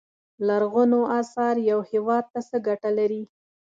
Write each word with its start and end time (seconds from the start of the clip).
لرغونو 0.47 0.99
اثار 1.19 1.55
یو 1.69 1.79
هیواد 1.91 2.23
ته 2.33 2.39
څه 2.49 2.57
ګټه 2.67 2.89
لري. 2.97 3.23